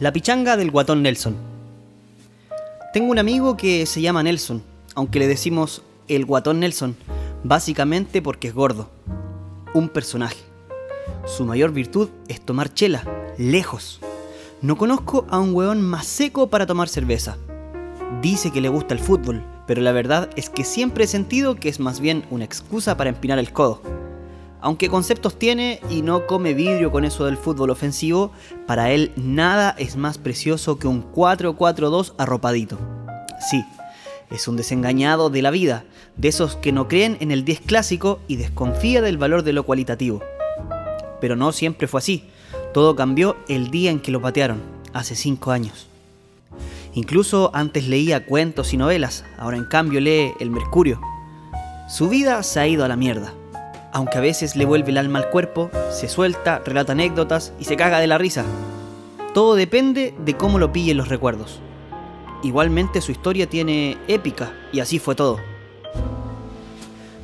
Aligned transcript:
La 0.00 0.12
pichanga 0.12 0.56
del 0.56 0.72
guatón 0.72 1.02
Nelson. 1.04 1.36
Tengo 2.92 3.12
un 3.12 3.18
amigo 3.20 3.56
que 3.56 3.86
se 3.86 4.00
llama 4.00 4.24
Nelson, 4.24 4.60
aunque 4.96 5.20
le 5.20 5.28
decimos 5.28 5.82
el 6.08 6.24
guatón 6.24 6.58
Nelson, 6.58 6.96
básicamente 7.44 8.20
porque 8.20 8.48
es 8.48 8.54
gordo. 8.54 8.90
Un 9.72 9.88
personaje. 9.88 10.40
Su 11.26 11.44
mayor 11.44 11.70
virtud 11.70 12.08
es 12.26 12.40
tomar 12.40 12.74
chela, 12.74 13.04
lejos. 13.38 14.00
No 14.62 14.76
conozco 14.76 15.26
a 15.30 15.38
un 15.38 15.54
weón 15.54 15.80
más 15.80 16.06
seco 16.06 16.50
para 16.50 16.66
tomar 16.66 16.88
cerveza. 16.88 17.36
Dice 18.20 18.50
que 18.50 18.60
le 18.60 18.70
gusta 18.70 18.94
el 18.94 19.00
fútbol, 19.00 19.44
pero 19.68 19.80
la 19.80 19.92
verdad 19.92 20.28
es 20.34 20.50
que 20.50 20.64
siempre 20.64 21.04
he 21.04 21.08
sentido 21.08 21.54
que 21.54 21.68
es 21.68 21.78
más 21.78 22.00
bien 22.00 22.24
una 22.30 22.44
excusa 22.44 22.96
para 22.96 23.10
empinar 23.10 23.38
el 23.38 23.52
codo. 23.52 23.80
Aunque 24.64 24.88
conceptos 24.88 25.38
tiene 25.38 25.78
y 25.90 26.00
no 26.00 26.26
come 26.26 26.54
vidrio 26.54 26.90
con 26.90 27.04
eso 27.04 27.26
del 27.26 27.36
fútbol 27.36 27.68
ofensivo, 27.68 28.32
para 28.66 28.92
él 28.92 29.12
nada 29.14 29.74
es 29.76 29.96
más 29.96 30.16
precioso 30.16 30.78
que 30.78 30.86
un 30.86 31.12
4-4-2 31.12 32.14
arropadito. 32.16 32.78
Sí, 33.50 33.62
es 34.30 34.48
un 34.48 34.56
desengañado 34.56 35.28
de 35.28 35.42
la 35.42 35.50
vida, 35.50 35.84
de 36.16 36.28
esos 36.28 36.56
que 36.56 36.72
no 36.72 36.88
creen 36.88 37.18
en 37.20 37.30
el 37.30 37.44
10 37.44 37.60
clásico 37.60 38.20
y 38.26 38.36
desconfía 38.36 39.02
del 39.02 39.18
valor 39.18 39.42
de 39.42 39.52
lo 39.52 39.64
cualitativo. 39.64 40.22
Pero 41.20 41.36
no 41.36 41.52
siempre 41.52 41.86
fue 41.86 41.98
así. 41.98 42.24
Todo 42.72 42.96
cambió 42.96 43.36
el 43.48 43.70
día 43.70 43.90
en 43.90 44.00
que 44.00 44.12
lo 44.12 44.22
patearon, 44.22 44.62
hace 44.94 45.14
5 45.14 45.50
años. 45.50 45.88
Incluso 46.94 47.50
antes 47.52 47.86
leía 47.86 48.24
cuentos 48.24 48.72
y 48.72 48.78
novelas, 48.78 49.26
ahora 49.36 49.58
en 49.58 49.66
cambio 49.66 50.00
lee 50.00 50.32
El 50.40 50.48
Mercurio. 50.48 51.02
Su 51.86 52.08
vida 52.08 52.42
se 52.42 52.60
ha 52.60 52.66
ido 52.66 52.82
a 52.82 52.88
la 52.88 52.96
mierda 52.96 53.34
aunque 53.94 54.18
a 54.18 54.20
veces 54.20 54.56
le 54.56 54.66
vuelve 54.66 54.90
el 54.90 54.98
alma 54.98 55.20
al 55.20 55.30
cuerpo, 55.30 55.70
se 55.90 56.08
suelta, 56.08 56.60
relata 56.66 56.92
anécdotas 56.92 57.52
y 57.60 57.64
se 57.64 57.76
caga 57.76 58.00
de 58.00 58.08
la 58.08 58.18
risa. 58.18 58.44
Todo 59.32 59.54
depende 59.54 60.12
de 60.18 60.36
cómo 60.36 60.58
lo 60.58 60.72
pillen 60.72 60.96
los 60.96 61.08
recuerdos. 61.08 61.60
Igualmente 62.42 63.00
su 63.00 63.12
historia 63.12 63.48
tiene 63.48 63.96
épica 64.08 64.52
y 64.72 64.80
así 64.80 64.98
fue 64.98 65.14
todo. 65.14 65.38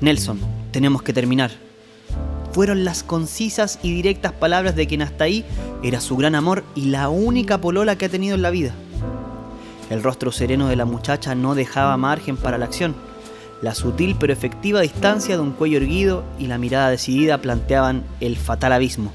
Nelson, 0.00 0.40
tenemos 0.72 1.02
que 1.02 1.12
terminar. 1.12 1.52
Fueron 2.50 2.84
las 2.84 3.04
concisas 3.04 3.78
y 3.84 3.94
directas 3.94 4.32
palabras 4.32 4.74
de 4.74 4.88
quien 4.88 5.02
hasta 5.02 5.22
ahí 5.22 5.44
era 5.84 6.00
su 6.00 6.16
gran 6.16 6.34
amor 6.34 6.64
y 6.74 6.86
la 6.86 7.08
única 7.08 7.60
polola 7.60 7.96
que 7.96 8.06
ha 8.06 8.10
tenido 8.10 8.34
en 8.34 8.42
la 8.42 8.50
vida. 8.50 8.74
El 9.88 10.02
rostro 10.02 10.32
sereno 10.32 10.66
de 10.66 10.74
la 10.74 10.84
muchacha 10.84 11.36
no 11.36 11.54
dejaba 11.54 11.96
margen 11.96 12.36
para 12.36 12.58
la 12.58 12.64
acción 12.64 12.96
la 13.62 13.74
sutil 13.74 14.16
pero 14.18 14.32
efectiva 14.32 14.80
distancia 14.80 15.36
de 15.36 15.42
un 15.42 15.52
cuello 15.52 15.78
erguido 15.78 16.24
y 16.38 16.46
la 16.46 16.58
mirada 16.58 16.90
decidida 16.90 17.38
planteaban 17.38 18.04
el 18.20 18.36
fatal 18.36 18.72
abismo. 18.72 19.12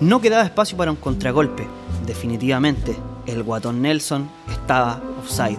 No 0.00 0.20
quedaba 0.20 0.44
espacio 0.44 0.76
para 0.76 0.90
un 0.90 0.96
contragolpe. 0.96 1.66
Definitivamente, 2.06 2.96
el 3.26 3.42
guatón 3.42 3.82
Nelson 3.82 4.28
estaba 4.50 5.02
offside. 5.20 5.58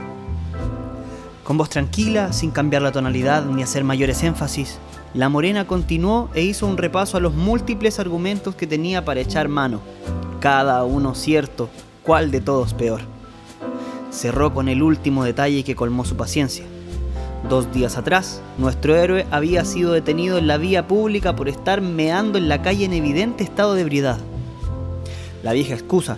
Con 1.44 1.58
voz 1.58 1.70
tranquila, 1.70 2.32
sin 2.32 2.52
cambiar 2.52 2.82
la 2.82 2.92
tonalidad 2.92 3.44
ni 3.46 3.64
hacer 3.64 3.84
mayores 3.84 4.24
énfasis, 4.24 4.78
la 5.14 5.30
morena 5.30 5.66
continuó 5.66 6.30
e 6.34 6.44
hizo 6.44 6.68
un 6.68 6.78
repaso 6.78 7.18
a 7.18 7.20
los 7.20 7.34
múltiples 7.34 8.00
argumentos 8.00 8.56
que 8.56 8.68
tenía 8.68 9.04
para 9.04 9.20
echar 9.20 9.50
mano. 9.50 9.82
Cada 10.40 10.84
uno 10.84 11.16
cierto, 11.16 11.70
cuál 12.04 12.32
de 12.32 12.42
todos 12.42 12.74
peor. 12.74 13.02
Cerró 14.12 14.54
con 14.54 14.70
el 14.70 14.82
último 14.82 15.24
detalle 15.24 15.64
que 15.64 15.76
colmó 15.76 16.06
su 16.06 16.16
paciencia 16.16 16.66
Dos 17.48 17.72
días 17.72 17.98
atrás, 17.98 18.42
nuestro 18.58 18.96
héroe 18.96 19.26
había 19.32 19.64
sido 19.64 19.94
detenido 19.94 20.38
en 20.38 20.48
la 20.48 20.58
vía 20.58 20.88
pública 20.88 21.36
por 21.36 21.48
estar 21.48 21.80
meando 21.82 22.38
en 22.38 22.50
la 22.50 22.62
calle 22.62 22.86
en 22.86 22.94
evidente 22.94 23.44
estado 23.44 23.76
de 23.76 23.82
ebriedad. 23.82 24.18
La 25.42 25.54
vieja 25.54 25.74
excusa 25.74 26.18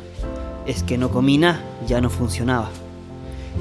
es 0.66 0.82
que 0.82 0.98
no 0.98 1.12
comí 1.12 1.38
nada 1.38 1.62
ya 1.88 2.02
no 2.02 2.10
funcionaba. 2.10 2.70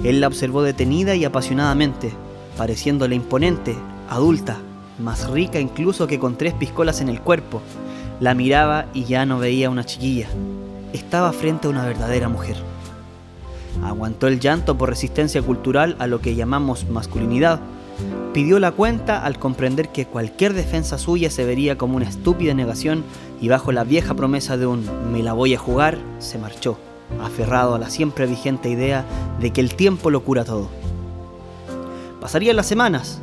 Él 0.04 0.20
la 0.20 0.28
observó 0.28 0.62
detenida 0.62 1.14
y 1.14 1.24
apasionadamente, 1.24 2.12
pareciéndole 2.56 3.14
imponente, 3.14 3.76
adulta, 4.08 4.58
más 4.98 5.28
rica 5.28 5.60
incluso 5.60 6.06
que 6.06 6.18
con 6.18 6.36
tres 6.36 6.54
piscolas 6.54 7.00
en 7.00 7.08
el 7.08 7.20
cuerpo. 7.20 7.60
La 8.20 8.34
miraba 8.34 8.86
y 8.94 9.04
ya 9.04 9.26
no 9.26 9.38
veía 9.38 9.70
una 9.70 9.84
chiquilla. 9.84 10.28
Estaba 10.92 11.32
frente 11.32 11.66
a 11.66 11.70
una 11.70 11.84
verdadera 11.84 12.28
mujer. 12.28 12.56
Aguantó 13.82 14.26
el 14.26 14.40
llanto 14.40 14.76
por 14.76 14.90
resistencia 14.90 15.42
cultural 15.42 15.96
a 15.98 16.06
lo 16.06 16.20
que 16.20 16.34
llamamos 16.34 16.88
masculinidad. 16.88 17.60
Pidió 18.32 18.58
la 18.58 18.72
cuenta 18.72 19.24
al 19.24 19.38
comprender 19.38 19.88
que 19.88 20.06
cualquier 20.06 20.52
defensa 20.52 20.98
suya 20.98 21.30
se 21.30 21.44
vería 21.44 21.76
como 21.76 21.96
una 21.96 22.08
estúpida 22.08 22.54
negación 22.54 23.04
y 23.40 23.48
bajo 23.48 23.72
la 23.72 23.84
vieja 23.84 24.14
promesa 24.14 24.56
de 24.56 24.66
un 24.66 24.84
me 25.12 25.22
la 25.22 25.32
voy 25.32 25.54
a 25.54 25.58
jugar, 25.58 25.98
se 26.18 26.38
marchó, 26.38 26.78
aferrado 27.22 27.74
a 27.74 27.78
la 27.78 27.90
siempre 27.90 28.26
vigente 28.26 28.70
idea 28.70 29.04
de 29.40 29.50
que 29.52 29.60
el 29.60 29.74
tiempo 29.74 30.10
lo 30.10 30.22
cura 30.22 30.44
todo. 30.44 30.68
Pasarían 32.20 32.56
las 32.56 32.66
semanas, 32.66 33.20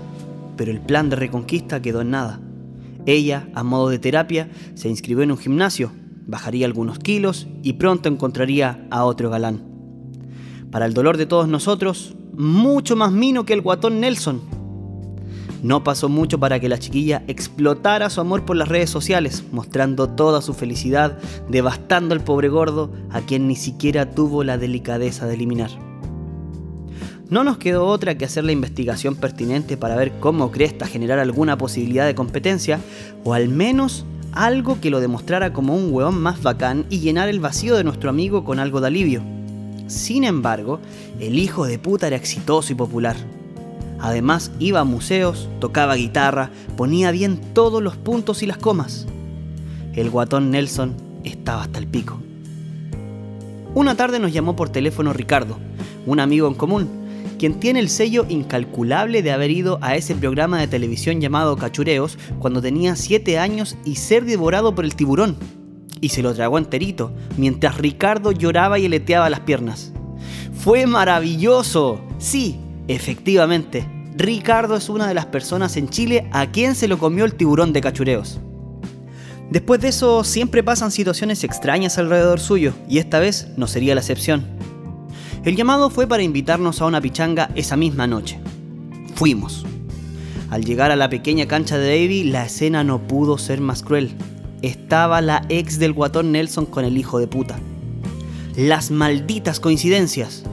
pero 0.57 0.71
el 0.71 0.81
plan 0.81 1.09
de 1.09 1.15
reconquista 1.15 1.81
quedó 1.81 2.01
en 2.01 2.11
nada. 2.11 2.39
Ella, 3.05 3.47
a 3.53 3.63
modo 3.63 3.89
de 3.89 3.99
terapia, 3.99 4.49
se 4.73 4.89
inscribió 4.89 5.23
en 5.23 5.31
un 5.31 5.37
gimnasio, 5.37 5.91
bajaría 6.25 6.65
algunos 6.65 6.99
kilos 6.99 7.47
y 7.63 7.73
pronto 7.73 8.09
encontraría 8.09 8.85
a 8.89 9.05
otro 9.05 9.29
galán 9.29 9.76
para 10.71 10.85
el 10.85 10.93
dolor 10.93 11.17
de 11.17 11.25
todos 11.25 11.47
nosotros, 11.47 12.15
mucho 12.35 12.95
más 12.95 13.11
mino 13.11 13.45
que 13.45 13.53
el 13.53 13.61
guatón 13.61 13.99
Nelson. 13.99 14.41
No 15.63 15.83
pasó 15.83 16.07
mucho 16.07 16.39
para 16.39 16.59
que 16.59 16.69
la 16.69 16.77
chiquilla 16.77 17.23
explotara 17.27 18.09
su 18.09 18.21
amor 18.21 18.45
por 18.45 18.55
las 18.55 18.67
redes 18.67 18.89
sociales, 18.89 19.43
mostrando 19.51 20.07
toda 20.07 20.41
su 20.41 20.53
felicidad, 20.53 21.17
devastando 21.49 22.13
al 22.13 22.23
pobre 22.23 22.47
gordo, 22.47 22.91
a 23.09 23.21
quien 23.21 23.47
ni 23.47 23.55
siquiera 23.55 24.11
tuvo 24.11 24.43
la 24.43 24.57
delicadeza 24.57 25.25
de 25.25 25.33
eliminar. 25.33 25.71
No 27.29 27.43
nos 27.43 27.57
quedó 27.57 27.87
otra 27.87 28.17
que 28.17 28.25
hacer 28.25 28.45
la 28.45 28.51
investigación 28.51 29.15
pertinente 29.15 29.75
para 29.77 29.95
ver 29.95 30.19
cómo 30.19 30.51
Cresta 30.51 30.85
generar 30.85 31.19
alguna 31.19 31.57
posibilidad 31.57 32.05
de 32.05 32.15
competencia, 32.15 32.79
o 33.23 33.33
al 33.33 33.49
menos 33.49 34.05
algo 34.31 34.79
que 34.79 34.91
lo 34.91 34.99
demostrara 34.99 35.51
como 35.51 35.75
un 35.75 35.91
hueón 35.91 36.21
más 36.21 36.41
bacán 36.41 36.85
y 36.89 36.99
llenar 36.99 37.27
el 37.27 37.39
vacío 37.39 37.75
de 37.75 37.83
nuestro 37.83 38.09
amigo 38.09 38.45
con 38.45 38.59
algo 38.59 38.79
de 38.79 38.87
alivio. 38.87 39.36
Sin 39.87 40.25
embargo, 40.25 40.79
el 41.19 41.39
hijo 41.39 41.65
de 41.65 41.79
puta 41.79 42.07
era 42.07 42.17
exitoso 42.17 42.73
y 42.73 42.75
popular. 42.75 43.15
Además, 43.99 44.51
iba 44.59 44.81
a 44.81 44.85
museos, 44.85 45.49
tocaba 45.59 45.95
guitarra, 45.95 46.51
ponía 46.75 47.11
bien 47.11 47.39
todos 47.53 47.81
los 47.81 47.95
puntos 47.95 48.43
y 48.43 48.45
las 48.45 48.57
comas. 48.57 49.07
El 49.93 50.09
guatón 50.09 50.51
Nelson 50.51 50.95
estaba 51.23 51.63
hasta 51.63 51.79
el 51.79 51.87
pico. 51.87 52.21
Una 53.73 53.95
tarde 53.95 54.19
nos 54.19 54.33
llamó 54.33 54.55
por 54.55 54.69
teléfono 54.69 55.13
Ricardo, 55.13 55.57
un 56.05 56.19
amigo 56.19 56.47
en 56.47 56.53
común, 56.53 56.87
quien 57.39 57.59
tiene 57.59 57.79
el 57.79 57.89
sello 57.89 58.25
incalculable 58.27 59.21
de 59.21 59.31
haber 59.31 59.51
ido 59.51 59.79
a 59.81 59.95
ese 59.95 60.15
programa 60.15 60.59
de 60.59 60.67
televisión 60.67 61.21
llamado 61.21 61.55
Cachureos 61.55 62.17
cuando 62.39 62.61
tenía 62.61 62.95
7 62.95 63.39
años 63.39 63.77
y 63.85 63.95
ser 63.95 64.25
devorado 64.25 64.75
por 64.75 64.85
el 64.85 64.95
tiburón 64.95 65.37
y 66.01 66.09
se 66.09 66.21
lo 66.21 66.33
tragó 66.33 66.57
enterito, 66.57 67.11
mientras 67.37 67.77
Ricardo 67.77 68.31
lloraba 68.31 68.79
y 68.79 68.85
aleteaba 68.85 69.29
las 69.29 69.41
piernas. 69.41 69.91
¡Fue 70.53 70.85
maravilloso! 70.87 72.01
Sí, 72.17 72.59
efectivamente, 72.87 73.87
Ricardo 74.15 74.75
es 74.75 74.89
una 74.89 75.07
de 75.07 75.13
las 75.13 75.27
personas 75.27 75.77
en 75.77 75.89
Chile 75.89 76.27
a 76.31 76.51
quien 76.51 76.75
se 76.75 76.87
lo 76.87 76.97
comió 76.97 77.25
el 77.25 77.35
tiburón 77.35 77.73
de 77.73 77.81
cachureos. 77.81 78.39
Después 79.49 79.79
de 79.79 79.89
eso, 79.89 80.23
siempre 80.23 80.63
pasan 80.63 80.91
situaciones 80.91 81.43
extrañas 81.43 81.97
alrededor 81.97 82.39
suyo, 82.39 82.73
y 82.89 82.97
esta 82.97 83.19
vez 83.19 83.47
no 83.55 83.67
sería 83.67 83.95
la 83.95 84.01
excepción. 84.01 84.45
El 85.45 85.55
llamado 85.55 85.89
fue 85.89 86.07
para 86.07 86.23
invitarnos 86.23 86.81
a 86.81 86.85
una 86.85 86.99
pichanga 86.99 87.49
esa 87.55 87.77
misma 87.77 88.07
noche. 88.07 88.39
Fuimos. 89.15 89.65
Al 90.49 90.65
llegar 90.65 90.91
a 90.91 90.95
la 90.95 91.09
pequeña 91.09 91.47
cancha 91.47 91.77
de 91.77 91.87
Davy, 91.87 92.23
la 92.23 92.45
escena 92.45 92.83
no 92.83 93.07
pudo 93.07 93.37
ser 93.37 93.61
más 93.61 93.83
cruel 93.83 94.15
estaba 94.61 95.21
la 95.21 95.45
ex 95.49 95.79
del 95.79 95.93
guatón 95.93 96.31
Nelson 96.31 96.65
con 96.65 96.85
el 96.85 96.97
hijo 96.97 97.19
de 97.19 97.27
puta. 97.27 97.59
Las 98.55 98.91
malditas 98.91 99.59
coincidencias. 99.59 100.43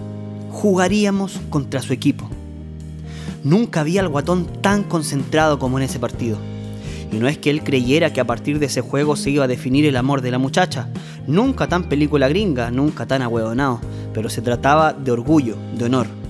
Jugaríamos 0.51 1.41
contra 1.51 1.83
su 1.83 1.93
equipo. 1.93 2.29
Nunca 3.43 3.81
había 3.81 4.01
al 4.01 4.09
guatón 4.09 4.47
tan 4.63 4.85
concentrado 4.85 5.59
como 5.59 5.79
en 5.79 5.85
ese 5.85 5.99
partido. 5.99 6.39
Y 7.13 7.17
no 7.17 7.29
es 7.29 7.39
que 7.39 7.51
él 7.51 7.63
creyera 7.63 8.13
que 8.13 8.21
a 8.21 8.27
partir 8.27 8.59
de 8.59 8.67
ese 8.67 8.81
juego 8.81 9.17
se 9.17 9.31
iba 9.31 9.45
a 9.45 9.49
definir 9.49 9.87
el 9.87 9.97
amor 9.97 10.21
de 10.21 10.31
la 10.31 10.39
muchacha. 10.39 10.89
Nunca 11.27 11.69
tan 11.69 11.89
película 11.89 12.29
gringa, 12.29 12.71
nunca 12.71 13.07
tan 13.07 13.23
ahueonado. 13.23 13.81
Pero 14.13 14.29
se 14.29 14.43
trataba 14.43 14.93
de 14.93 15.11
orgullo, 15.11 15.57
de 15.77 15.85
honor. 15.85 16.24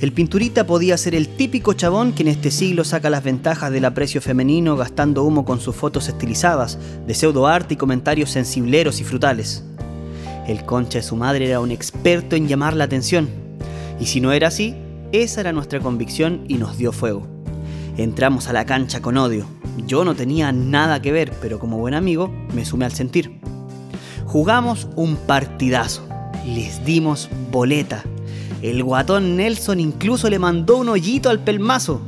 El 0.00 0.14
pinturita 0.14 0.66
podía 0.66 0.96
ser 0.96 1.14
el 1.14 1.28
típico 1.28 1.74
chabón 1.74 2.14
que 2.14 2.22
en 2.22 2.28
este 2.28 2.50
siglo 2.50 2.84
saca 2.84 3.10
las 3.10 3.22
ventajas 3.22 3.70
del 3.70 3.84
aprecio 3.84 4.22
femenino 4.22 4.74
gastando 4.74 5.24
humo 5.24 5.44
con 5.44 5.60
sus 5.60 5.76
fotos 5.76 6.08
estilizadas, 6.08 6.78
de 7.06 7.12
pseudo 7.12 7.46
arte 7.46 7.74
y 7.74 7.76
comentarios 7.76 8.30
sensibleros 8.30 9.02
y 9.02 9.04
frutales. 9.04 9.62
El 10.48 10.64
concha 10.64 11.00
de 11.00 11.02
su 11.02 11.16
madre 11.16 11.48
era 11.48 11.60
un 11.60 11.70
experto 11.70 12.34
en 12.34 12.48
llamar 12.48 12.74
la 12.76 12.84
atención. 12.84 13.28
Y 14.00 14.06
si 14.06 14.22
no 14.22 14.32
era 14.32 14.48
así, 14.48 14.74
esa 15.12 15.42
era 15.42 15.52
nuestra 15.52 15.80
convicción 15.80 16.46
y 16.48 16.54
nos 16.54 16.78
dio 16.78 16.92
fuego. 16.92 17.26
Entramos 17.98 18.48
a 18.48 18.54
la 18.54 18.64
cancha 18.64 19.02
con 19.02 19.18
odio. 19.18 19.44
Yo 19.86 20.06
no 20.06 20.14
tenía 20.14 20.50
nada 20.50 21.02
que 21.02 21.12
ver, 21.12 21.30
pero 21.42 21.58
como 21.58 21.76
buen 21.76 21.92
amigo 21.92 22.32
me 22.54 22.64
sumé 22.64 22.86
al 22.86 22.92
sentir. 22.92 23.38
Jugamos 24.24 24.88
un 24.96 25.16
partidazo. 25.16 26.08
les 26.46 26.82
dimos 26.86 27.28
boleta. 27.52 28.02
El 28.62 28.84
guatón 28.84 29.36
Nelson 29.36 29.80
incluso 29.80 30.28
le 30.28 30.38
mandó 30.38 30.76
un 30.76 30.90
hoyito 30.90 31.30
al 31.30 31.40
pelmazo. 31.40 32.02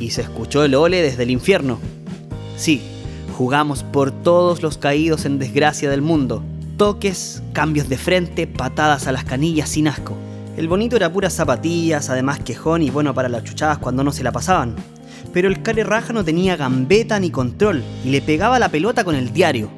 Y 0.00 0.10
se 0.10 0.22
escuchó 0.22 0.64
el 0.64 0.74
ole 0.74 1.02
desde 1.02 1.24
el 1.24 1.30
infierno. 1.30 1.78
Sí, 2.56 2.80
jugamos 3.36 3.82
por 3.82 4.10
todos 4.10 4.62
los 4.62 4.78
caídos 4.78 5.26
en 5.26 5.38
desgracia 5.38 5.90
del 5.90 6.00
mundo. 6.00 6.42
Toques, 6.78 7.42
cambios 7.52 7.90
de 7.90 7.98
frente, 7.98 8.46
patadas 8.46 9.06
a 9.06 9.12
las 9.12 9.24
canillas 9.24 9.68
sin 9.68 9.86
asco. 9.86 10.16
El 10.56 10.66
bonito 10.66 10.96
era 10.96 11.12
puras 11.12 11.34
zapatillas, 11.34 12.08
además 12.08 12.40
quejón 12.40 12.82
y 12.82 12.90
bueno 12.90 13.12
para 13.14 13.28
las 13.28 13.44
chuchadas 13.44 13.78
cuando 13.78 14.02
no 14.02 14.12
se 14.12 14.22
la 14.22 14.32
pasaban. 14.32 14.74
Pero 15.32 15.48
el 15.48 15.62
care 15.62 15.84
raja 15.84 16.14
no 16.14 16.24
tenía 16.24 16.56
gambeta 16.56 17.20
ni 17.20 17.30
control 17.30 17.82
y 18.04 18.10
le 18.10 18.22
pegaba 18.22 18.58
la 18.58 18.70
pelota 18.70 19.04
con 19.04 19.14
el 19.14 19.32
diario. 19.32 19.70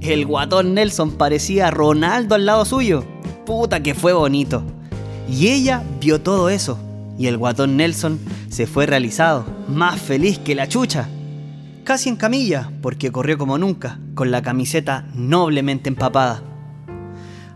El 0.00 0.26
guatón 0.26 0.74
Nelson 0.74 1.12
parecía 1.12 1.70
Ronaldo 1.70 2.36
al 2.36 2.46
lado 2.46 2.64
suyo. 2.64 3.04
Puta 3.44 3.82
que 3.82 3.94
fue 3.94 4.12
bonito. 4.12 4.62
Y 5.30 5.48
ella 5.48 5.82
vio 6.00 6.20
todo 6.20 6.48
eso. 6.50 6.78
Y 7.18 7.26
el 7.26 7.36
guatón 7.36 7.76
Nelson 7.76 8.18
se 8.48 8.66
fue 8.66 8.86
realizado, 8.86 9.44
más 9.68 10.00
feliz 10.00 10.38
que 10.38 10.54
la 10.54 10.66
chucha. 10.66 11.08
Casi 11.84 12.08
en 12.08 12.16
camilla, 12.16 12.70
porque 12.82 13.12
corrió 13.12 13.38
como 13.38 13.58
nunca, 13.58 13.98
con 14.14 14.30
la 14.30 14.42
camiseta 14.42 15.06
noblemente 15.14 15.88
empapada. 15.88 16.42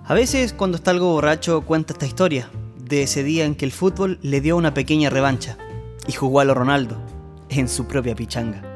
A 0.07 0.15
veces 0.15 0.53
cuando 0.53 0.77
está 0.77 0.91
algo 0.91 1.13
borracho 1.13 1.63
cuenta 1.63 1.95
esta 1.95 2.07
historia, 2.07 2.51
de 2.79 3.03
ese 3.03 3.23
día 3.25 3.45
en 3.45 3.55
que 3.55 3.65
el 3.65 3.73
fútbol 3.73 4.19
le 4.23 4.41
dio 4.41 4.57
una 4.57 4.75
pequeña 4.75 5.09
revancha 5.09 5.57
y 6.07 6.13
jugó 6.13 6.41
a 6.41 6.45
lo 6.45 6.55
Ronaldo 6.55 7.01
en 7.49 7.69
su 7.69 7.87
propia 7.87 8.15
pichanga. 8.15 8.74